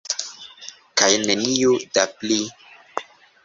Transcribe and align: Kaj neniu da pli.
Kaj 1.03 1.11
neniu 1.27 1.77
da 1.99 2.09
pli. 2.17 2.41